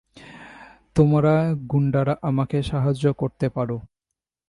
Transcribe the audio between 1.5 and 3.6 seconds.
গুণ্ডারা আমাকে সাহায্য করতে